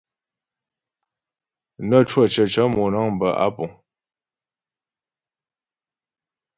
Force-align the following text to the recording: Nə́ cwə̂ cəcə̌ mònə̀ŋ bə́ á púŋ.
Nə́ 1.87 2.01
cwə̂ 2.09 2.23
cəcə̌ 2.33 2.65
mònə̀ŋ 2.75 3.07
bə́ 3.19 3.31
á 3.45 3.47
púŋ. 3.55 3.71